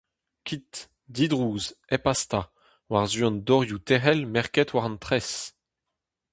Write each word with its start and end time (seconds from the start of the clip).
Kit, 0.45 0.67
didrouz, 1.09 1.75
hep 1.91 2.03
hastañ, 2.07 2.43
war-zu 2.91 3.21
an 3.27 3.37
dorioù-tec'hel 3.47 4.19
merket 4.33 4.69
war 4.73 4.87
an 4.87 4.97
tres. 5.05 5.29